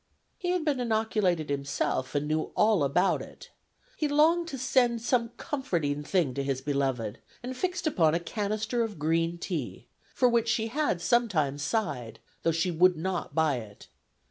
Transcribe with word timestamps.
He 0.39 0.49
had 0.49 0.65
been 0.65 0.79
inoculated 0.79 1.51
himself, 1.51 2.15
and 2.15 2.27
knew 2.27 2.51
all 2.55 2.83
about 2.83 3.21
it. 3.21 3.51
He 3.95 4.07
longed 4.07 4.47
to 4.47 4.57
send 4.57 5.03
some 5.03 5.29
comforting 5.37 6.01
thing 6.03 6.33
to 6.33 6.43
his 6.43 6.59
beloved, 6.59 7.19
and 7.43 7.55
fixed 7.55 7.85
upon 7.85 8.15
a 8.15 8.19
canister 8.19 8.81
of 8.81 8.97
green 8.97 9.37
tea, 9.37 9.85
for 10.15 10.27
which 10.27 10.49
she 10.49 10.69
had 10.69 11.01
sometimes 11.01 11.61
sighed, 11.61 12.17
though 12.41 12.51
she 12.51 12.71
would 12.71 12.97
not 12.97 13.35
buy 13.35 13.57
it. 13.57 13.89